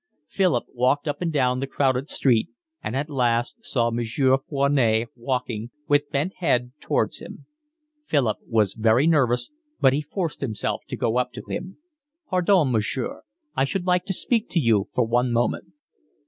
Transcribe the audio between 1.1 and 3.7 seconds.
and down the crowded street and at last